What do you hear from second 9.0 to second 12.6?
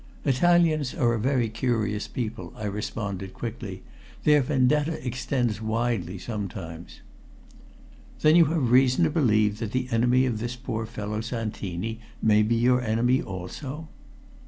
to believe that the enemy of this poor fellow Santini may be